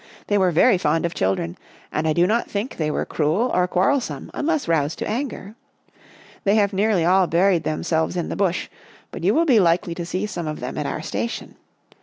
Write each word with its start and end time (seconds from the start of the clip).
They 0.25 0.39
were 0.39 0.49
very 0.49 0.79
fond 0.79 1.05
of 1.05 1.13
children 1.13 1.59
and 1.91 2.07
I 2.07 2.13
do 2.13 2.25
not 2.25 2.49
think 2.49 2.77
they 2.77 2.89
were 2.89 3.05
cruel 3.05 3.51
or 3.53 3.67
quarrelsome 3.67 4.31
unless 4.33 4.67
roused 4.67 4.97
to 4.97 5.07
anger. 5.07 5.53
They 6.43 6.55
have 6.55 6.73
nearly 6.73 7.05
all 7.05 7.27
buried 7.27 7.65
themselves 7.65 8.17
in 8.17 8.29
the 8.29 8.35
Bush, 8.35 8.67
but 9.11 9.23
you 9.23 9.35
will 9.35 9.45
be 9.45 9.59
likely 9.59 9.93
to 9.93 10.05
see 10.07 10.25
some 10.25 10.47
of 10.47 10.59
them 10.59 10.75
at 10.79 10.87
our 10.87 11.03
station. 11.03 11.53